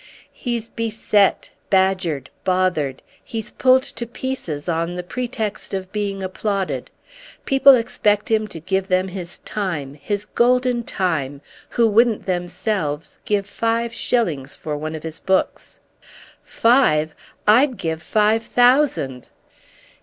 [0.33, 6.89] "He's beset, badgered, bothered—he's pulled to pieces on the pretext of being applauded.
[7.45, 11.41] People expect him to give them his time, his golden time,
[11.77, 15.79] who wouldn't themselves give five shillings for one of his books."
[16.43, 17.13] "Five?
[17.45, 19.29] I'd give five thousand!"